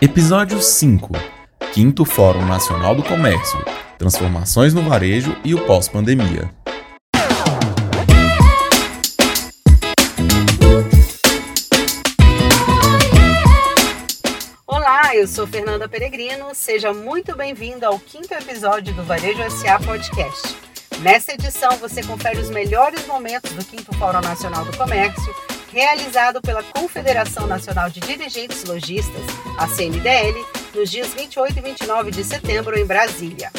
[0.00, 1.12] Episódio 5
[1.72, 3.64] Quinto Fórum Nacional do Comércio
[3.96, 6.50] Transformações no Varejo e o Pós-Pandemia.
[14.66, 16.52] Olá, eu sou Fernanda Peregrino.
[16.54, 20.56] Seja muito bem-vindo ao quinto episódio do Varejo SA Podcast.
[21.00, 26.62] Nessa edição, você confere os melhores momentos do quinto Fórum Nacional do Comércio realizado pela
[26.62, 29.24] Confederação Nacional de Dirigentes Logistas,
[29.58, 30.38] a CNDL,
[30.72, 33.50] nos dias 28 e 29 de setembro em Brasília.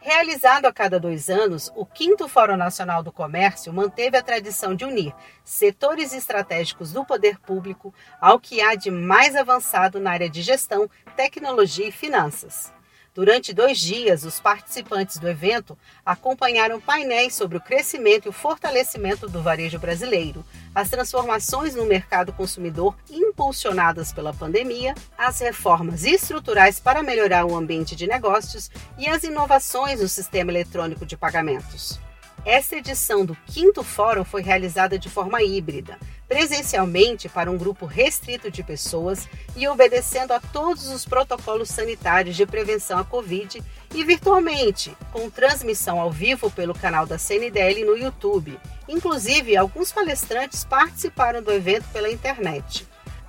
[0.00, 4.86] Realizado a cada dois anos, o 5 Fórum Nacional do Comércio manteve a tradição de
[4.86, 5.14] unir
[5.44, 10.88] setores estratégicos do poder público ao que há de mais avançado na área de gestão,
[11.14, 12.72] tecnologia e finanças.
[13.16, 19.26] Durante dois dias, os participantes do evento acompanharam painéis sobre o crescimento e o fortalecimento
[19.26, 20.44] do varejo brasileiro,
[20.74, 27.96] as transformações no mercado consumidor impulsionadas pela pandemia, as reformas estruturais para melhorar o ambiente
[27.96, 31.98] de negócios e as inovações no sistema eletrônico de pagamentos.
[32.46, 38.52] Esta edição do quinto fórum foi realizada de forma híbrida, presencialmente para um grupo restrito
[38.52, 43.60] de pessoas e obedecendo a todos os protocolos sanitários de prevenção à Covid,
[43.92, 48.60] e virtualmente, com transmissão ao vivo pelo canal da CNDL no YouTube.
[48.88, 52.86] Inclusive, alguns palestrantes participaram do evento pela internet.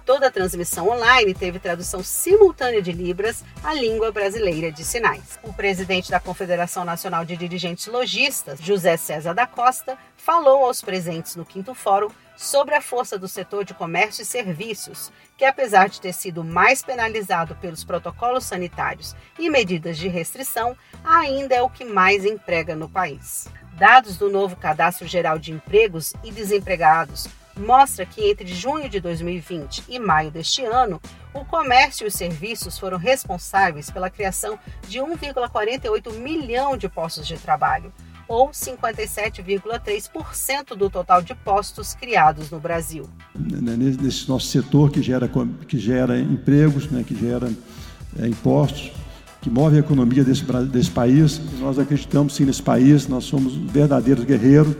[0.07, 5.37] Toda a transmissão online teve tradução simultânea de Libras à língua brasileira de sinais.
[5.43, 11.35] O presidente da Confederação Nacional de Dirigentes Logistas, José César da Costa, falou aos presentes
[11.35, 15.99] no quinto fórum sobre a força do setor de comércio e serviços, que apesar de
[15.99, 21.83] ter sido mais penalizado pelos protocolos sanitários e medidas de restrição, ainda é o que
[21.83, 23.49] mais emprega no país.
[23.73, 27.27] Dados do novo Cadastro Geral de Empregos e Desempregados
[27.59, 30.99] mostra que entre junho de 2020 e maio deste ano,
[31.33, 37.37] o comércio e os serviços foram responsáveis pela criação de 1,48 milhão de postos de
[37.37, 37.93] trabalho,
[38.27, 43.09] ou 57,3% do total de postos criados no Brasil.
[43.35, 45.31] Nesse nosso setor que gera,
[45.67, 47.49] que gera empregos, né, que gera
[48.19, 48.91] é, impostos,
[49.41, 51.41] que move a economia desse, desse país.
[51.59, 54.75] Nós acreditamos sim nesse país, nós somos verdadeiros guerreiros.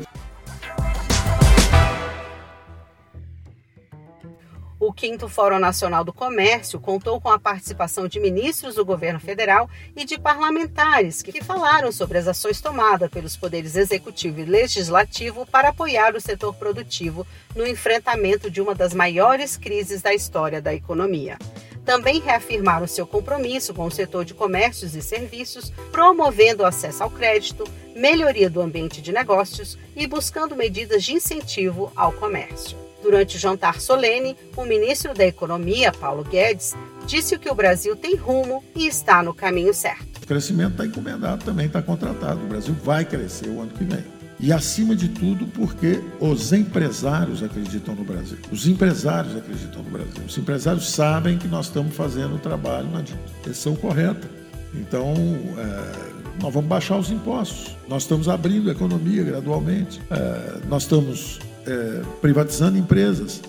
[5.07, 10.03] Quinto Fórum Nacional do Comércio contou com a participação de ministros do governo federal e
[10.03, 16.13] de parlamentares que falaram sobre as ações tomadas pelos poderes executivo e legislativo para apoiar
[16.13, 17.25] o setor produtivo
[17.56, 21.38] no enfrentamento de uma das maiores crises da história da economia.
[21.85, 27.09] Também reafirmaram seu compromisso com o setor de comércios e serviços, promovendo o acesso ao
[27.09, 27.63] crédito,
[27.95, 32.87] melhoria do ambiente de negócios e buscando medidas de incentivo ao comércio.
[33.02, 36.75] Durante o jantar solene, o ministro da Economia, Paulo Guedes,
[37.06, 40.18] disse que o Brasil tem rumo e está no caminho certo.
[40.24, 42.41] O crescimento está encomendado também, está contratado.
[42.44, 44.03] O Brasil vai crescer o ano que vem.
[44.40, 48.38] E acima de tudo, porque os empresários acreditam no Brasil.
[48.52, 50.24] Os empresários acreditam no Brasil.
[50.28, 54.30] Os empresários sabem que nós estamos fazendo o trabalho na direção correta.
[54.75, 55.16] Então,
[55.57, 57.75] é, nós vamos baixar os impostos.
[57.88, 60.00] Nós estamos abrindo a economia gradualmente.
[60.12, 63.42] É, nós estamos é, privatizando empresas.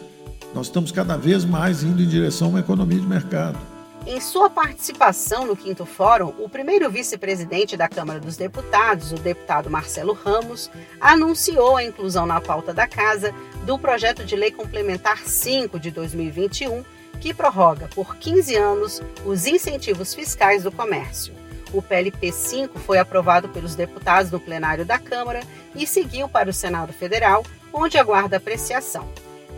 [0.54, 3.58] Nós estamos cada vez mais indo em direção a uma economia de mercado.
[4.06, 9.68] Em sua participação no quinto fórum, o primeiro vice-presidente da Câmara dos Deputados, o deputado
[9.68, 13.34] Marcelo Ramos, anunciou a inclusão na pauta da Casa
[13.66, 16.82] do projeto de lei complementar 5 de 2021,
[17.20, 21.34] que prorroga por 15 anos os incentivos fiscais do comércio.
[21.70, 25.40] O PLP 5 foi aprovado pelos deputados no plenário da Câmara
[25.74, 29.08] e seguiu para o Senado Federal, onde aguarda apreciação.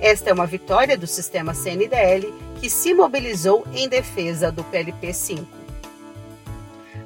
[0.01, 5.47] Esta é uma vitória do sistema CNDL que se mobilizou em defesa do PLP 5.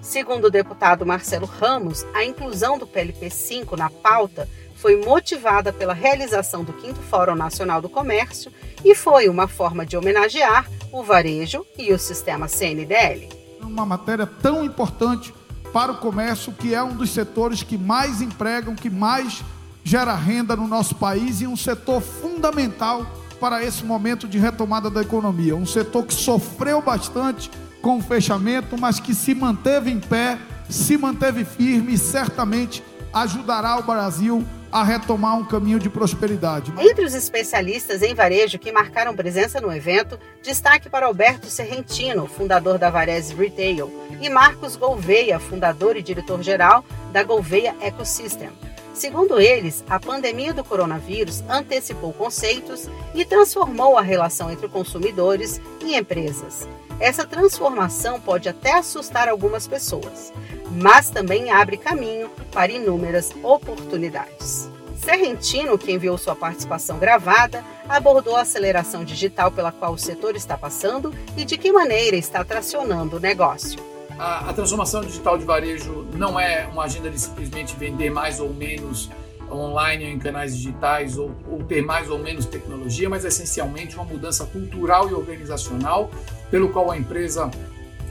[0.00, 5.94] Segundo o deputado Marcelo Ramos, a inclusão do PLP 5 na pauta foi motivada pela
[5.94, 8.52] realização do 5 Fórum Nacional do Comércio
[8.84, 13.28] e foi uma forma de homenagear o varejo e o sistema CNDL.
[13.62, 15.32] Uma matéria tão importante
[15.72, 19.42] para o comércio, que é um dos setores que mais empregam, que mais
[19.84, 23.06] gera renda no nosso país e um setor fundamental
[23.38, 25.54] para esse momento de retomada da economia.
[25.54, 27.50] Um setor que sofreu bastante
[27.82, 30.38] com o fechamento, mas que se manteve em pé,
[30.70, 32.82] se manteve firme e certamente
[33.12, 34.42] ajudará o Brasil
[34.72, 36.72] a retomar um caminho de prosperidade.
[36.78, 42.76] Entre os especialistas em varejo que marcaram presença no evento, destaque para Alberto Serrentino, fundador
[42.76, 48.50] da Varese Retail, e Marcos Gouveia, fundador e diretor-geral da Gouveia Ecosystem.
[48.94, 55.96] Segundo eles, a pandemia do coronavírus antecipou conceitos e transformou a relação entre consumidores e
[55.96, 56.68] empresas.
[57.00, 60.32] Essa transformação pode até assustar algumas pessoas,
[60.70, 64.70] mas também abre caminho para inúmeras oportunidades.
[64.96, 70.56] Serrentino, que enviou sua participação gravada, abordou a aceleração digital pela qual o setor está
[70.56, 73.93] passando e de que maneira está tracionando o negócio.
[74.18, 78.52] A, a, transformação digital de varejo não é uma agenda de simplesmente vender mais ou
[78.52, 79.10] menos
[79.50, 83.96] online ou em canais digitais ou, ou ter mais ou menos tecnologia, mas é essencialmente
[83.96, 86.10] uma mudança cultural e organizacional
[86.50, 87.50] pelo qual a empresa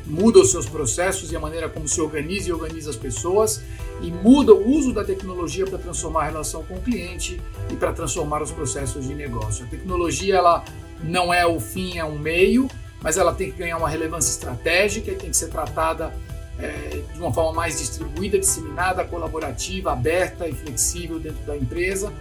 [0.06, 3.64] muda os seus processos e a maneira como se organiza e organiza as pessoas
[4.02, 7.42] e muda o uso da tecnologia para transformar a relação com o cliente
[7.72, 9.66] e para transformar os processos de negócio.
[9.66, 10.64] A tecnologia ela
[11.02, 12.70] não é o fim, é um meio
[13.04, 16.14] mas ela tem que ganhar uma relevância estratégica e tem que ser tratada
[16.58, 22.12] é, de uma forma mais distribuída, disseminada, colaborativa, aberta e flexível dentro da empresa.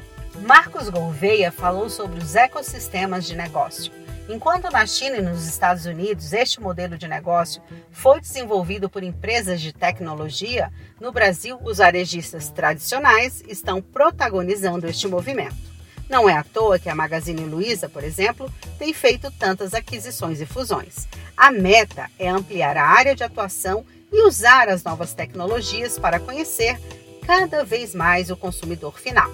[0.41, 3.93] Marcos Gouveia falou sobre os ecossistemas de negócio.
[4.29, 9.61] Enquanto na China e nos Estados Unidos este modelo de negócio foi desenvolvido por empresas
[9.61, 15.72] de tecnologia, no Brasil os varejistas tradicionais estão protagonizando este movimento.
[16.13, 20.45] Não é à toa que a Magazine Luiza, por exemplo, tem feito tantas aquisições e
[20.45, 21.09] fusões.
[21.35, 23.83] A meta é ampliar a área de atuação
[24.13, 26.79] e usar as novas tecnologias para conhecer
[27.27, 29.31] cada vez mais o consumidor final.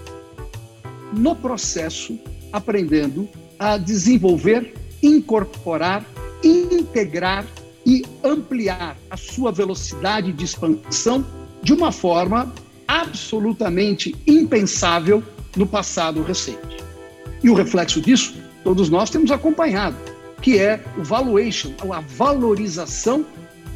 [1.12, 2.16] No processo,
[2.52, 3.28] aprendendo
[3.58, 4.72] a desenvolver,
[5.02, 6.06] incorporar,
[6.44, 7.44] integrar
[7.84, 11.26] e ampliar a sua velocidade de expansão
[11.60, 12.54] de uma forma
[12.86, 15.24] absolutamente impensável
[15.56, 16.78] no passado recente.
[17.42, 18.34] E o reflexo disso,
[18.64, 19.96] todos nós temos acompanhado,
[20.42, 23.24] que é o valuation, a valorização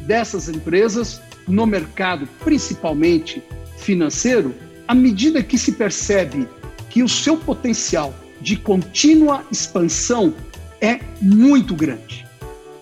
[0.01, 3.41] dessas empresas no mercado, principalmente
[3.77, 4.53] financeiro,
[4.87, 6.47] à medida que se percebe
[6.89, 10.33] que o seu potencial de contínua expansão
[10.81, 12.25] é muito grande.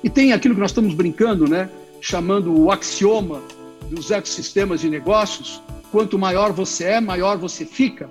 [0.03, 1.69] E tem aquilo que nós estamos brincando, né,
[2.01, 3.41] chamando o axioma
[3.89, 5.61] dos ecossistemas de negócios:
[5.91, 8.09] quanto maior você é, maior você fica.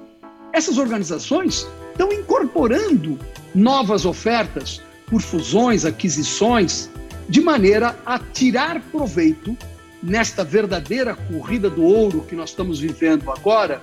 [0.52, 3.18] Essas organizações estão incorporando
[3.54, 6.90] novas ofertas por fusões, aquisições,
[7.28, 9.56] de maneira a tirar proveito
[10.02, 13.80] nesta verdadeira corrida do ouro que nós estamos vivendo agora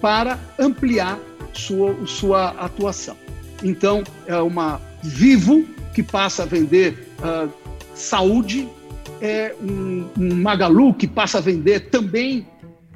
[0.00, 1.18] para ampliar
[1.52, 3.16] sua, sua atuação.
[3.62, 5.64] Então, é uma Vivo
[5.94, 7.50] que passa a vender uh,
[7.94, 8.68] saúde,
[9.20, 12.46] é um, um Magalu que passa a vender também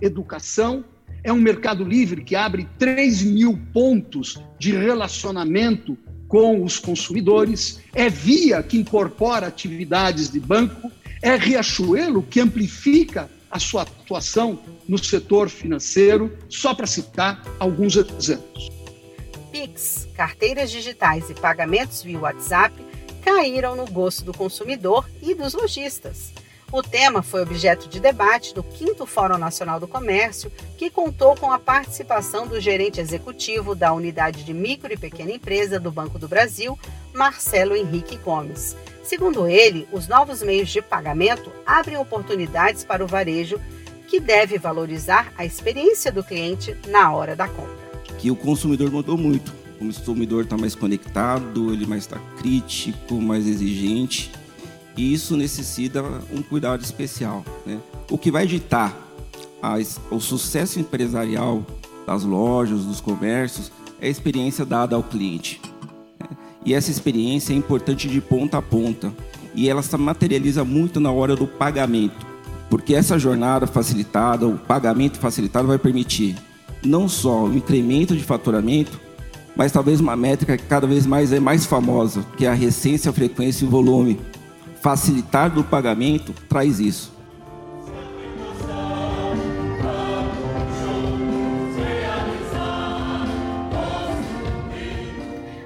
[0.00, 0.84] educação,
[1.24, 5.96] é um mercado livre que abre 3 mil pontos de relacionamento
[6.28, 10.92] com os consumidores, é Via que incorpora atividades de banco,
[11.22, 18.68] é Riachuelo que amplifica a sua atuação no setor financeiro, só para citar alguns exemplos.
[19.50, 22.74] Pix, carteiras digitais e pagamentos via WhatsApp
[23.24, 26.32] caíram no gosto do consumidor e dos lojistas.
[26.72, 31.52] O tema foi objeto de debate do 5 Fórum Nacional do Comércio, que contou com
[31.52, 36.26] a participação do gerente executivo da Unidade de Micro e Pequena Empresa do Banco do
[36.26, 36.78] Brasil,
[37.12, 38.76] Marcelo Henrique Gomes.
[39.04, 43.60] Segundo ele, os novos meios de pagamento abrem oportunidades para o varejo,
[44.08, 47.84] que deve valorizar a experiência do cliente na hora da compra.
[48.18, 49.52] Que o consumidor mudou muito.
[49.76, 54.30] O consumidor está mais conectado, ele mais está crítico, mais exigente
[54.96, 57.44] e isso necessita um cuidado especial.
[57.66, 57.78] Né?
[58.10, 58.96] O que vai ditar
[59.60, 61.64] as, o sucesso empresarial
[62.06, 65.60] das lojas, dos comércios, é a experiência dada ao cliente.
[66.20, 66.36] Né?
[66.64, 69.12] E essa experiência é importante de ponta a ponta.
[69.54, 72.26] E ela se materializa muito na hora do pagamento.
[72.68, 76.36] Porque essa jornada facilitada, o pagamento facilitado vai permitir
[76.84, 79.00] não só o incremento de faturamento,
[79.56, 83.10] mas talvez uma métrica que cada vez mais é mais famosa, que é a recência,
[83.10, 84.18] a frequência e o volume
[84.84, 87.10] facilitar do pagamento traz isso.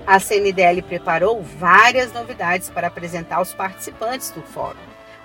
[0.07, 4.79] A CNDL preparou várias novidades para apresentar aos participantes do fórum.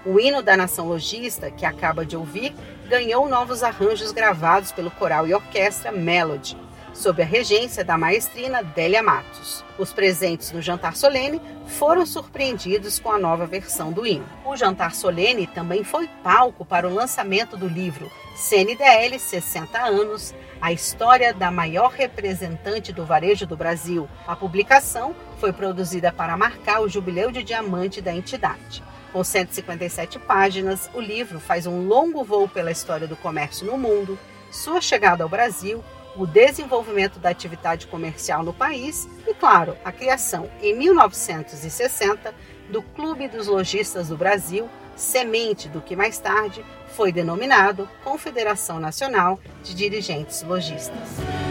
[0.04, 2.52] O hino da Nação Logista, que acaba de ouvir,
[2.90, 6.58] ganhou novos arranjos gravados pelo coral e orquestra Melody
[6.94, 9.66] sob a regência da maestrina Délia Matos.
[9.78, 14.26] Os presentes no jantar solene foram surpreendidos com a nova versão do hino.
[14.46, 20.72] O jantar solene também foi palco para o lançamento do livro CNDL 60 anos, a
[20.72, 24.10] história da maior representante do varejo do Brasil.
[24.28, 28.84] A publicação foi produzida para marcar o jubileu de diamante da entidade.
[29.12, 34.18] Com 157 páginas, o livro faz um longo voo pela história do comércio no mundo,
[34.50, 35.84] sua chegada ao Brasil
[36.16, 42.34] o desenvolvimento da atividade comercial no país e, claro, a criação, em 1960,
[42.70, 46.64] do Clube dos Lojistas do Brasil, semente do que mais tarde
[46.96, 51.43] foi denominado Confederação Nacional de Dirigentes Lojistas.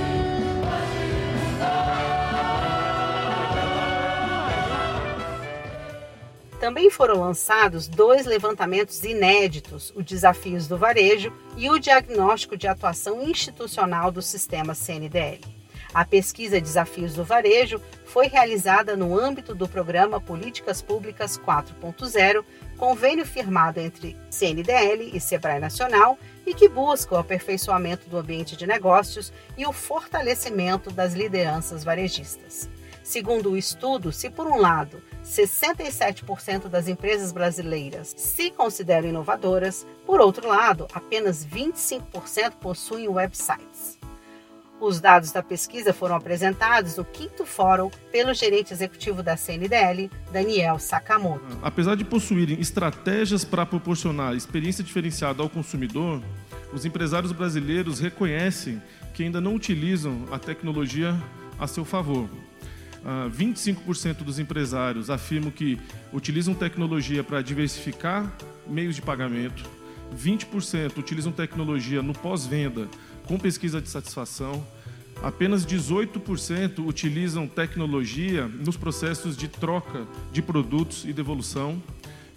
[6.62, 13.20] Também foram lançados dois levantamentos inéditos: o Desafios do Varejo e o Diagnóstico de Atuação
[13.20, 15.40] Institucional do Sistema CNDL.
[15.92, 22.44] A pesquisa Desafios do Varejo foi realizada no âmbito do programa Políticas Públicas 4.0,
[22.78, 26.16] convênio firmado entre CNDL e Sebrae Nacional
[26.46, 32.70] e que busca o aperfeiçoamento do ambiente de negócios e o fortalecimento das lideranças varejistas.
[33.02, 40.20] Segundo o estudo, se por um lado 67% das empresas brasileiras se consideram inovadoras, por
[40.20, 43.98] outro lado, apenas 25% possuem websites.
[44.80, 50.76] Os dados da pesquisa foram apresentados no quinto fórum pelo gerente executivo da CNDL, Daniel
[50.80, 51.56] Sakamoto.
[51.62, 56.20] Apesar de possuírem estratégias para proporcionar experiência diferenciada ao consumidor,
[56.72, 58.82] os empresários brasileiros reconhecem
[59.14, 61.16] que ainda não utilizam a tecnologia
[61.60, 62.28] a seu favor.
[63.04, 65.78] 25% ah, dos empresários afirmam que
[66.12, 68.32] utilizam tecnologia para diversificar
[68.66, 69.64] meios de pagamento,
[70.16, 72.88] 20% utilizam tecnologia no pós-venda
[73.26, 74.64] com pesquisa de satisfação,
[75.22, 81.82] apenas 18% utilizam tecnologia nos processos de troca de produtos e devolução,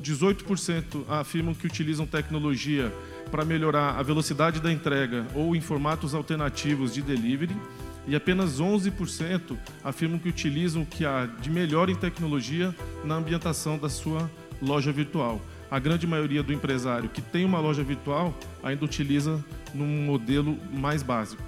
[0.01, 2.93] 18% afirmam que utilizam tecnologia
[3.31, 7.55] para melhorar a velocidade da entrega ou em formatos alternativos de delivery
[8.08, 13.78] e apenas 11% afirmam que utilizam o que há de melhor em tecnologia na ambientação
[13.78, 14.30] da sua
[14.62, 15.42] loja virtual.
[15.70, 18.34] A grande maioria do empresário que tem uma loja virtual
[18.64, 19.44] ainda utiliza
[19.74, 21.42] num modelo mais básico.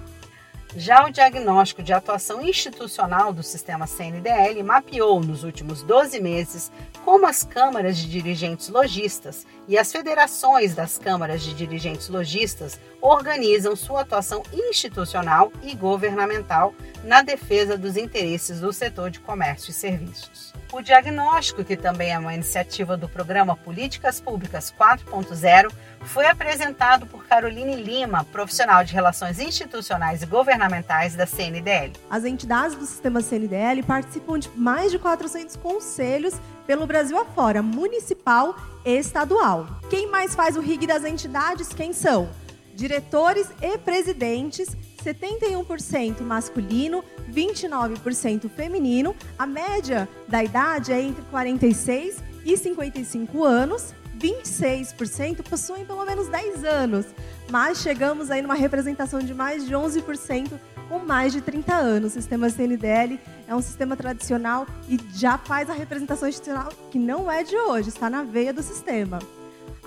[0.80, 6.70] Já o diagnóstico de atuação institucional do sistema CNDL mapeou nos últimos 12 meses
[7.04, 13.74] como as câmaras de dirigentes lojistas e as federações das câmaras de dirigentes lojistas organizam
[13.74, 20.54] sua atuação institucional e governamental na defesa dos interesses do setor de comércio e serviços.
[20.70, 25.72] O diagnóstico, que também é uma iniciativa do programa Políticas Públicas 4.0,
[26.02, 31.94] foi apresentado por Caroline Lima, profissional de Relações Institucionais e Governamentais da CNDL.
[32.10, 36.34] As entidades do sistema CNDL participam de mais de 400 conselhos
[36.66, 39.66] pelo Brasil afora, municipal e estadual.
[39.88, 41.68] Quem mais faz o RIG das entidades?
[41.68, 42.28] Quem são?
[42.74, 49.14] Diretores e presidentes 71% masculino, 29% feminino.
[49.38, 53.94] A média da idade é entre 46 e 55 anos.
[54.18, 57.06] 26% possuem pelo menos 10 anos,
[57.48, 62.12] mas chegamos aí numa representação de mais de 11% com mais de 30 anos.
[62.12, 67.30] O sistema CNDL é um sistema tradicional e já faz a representação institucional que não
[67.30, 69.20] é de hoje, está na veia do sistema.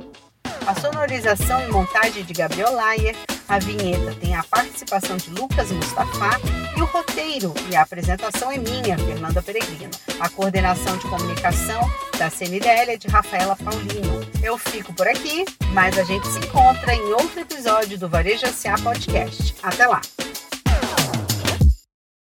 [0.71, 3.17] A sonorização e montagem de Gabriel Layer,
[3.49, 6.41] a vinheta tem a participação de Lucas Mustafa
[6.77, 9.91] e o roteiro e a apresentação é minha, Fernanda Peregrino.
[10.21, 11.81] A coordenação de comunicação
[12.17, 14.21] da CNDL é de Rafaela Paulino.
[14.45, 18.77] Eu fico por aqui, mas a gente se encontra em outro episódio do Varejo SA
[18.81, 19.53] Podcast.
[19.65, 20.01] Até lá!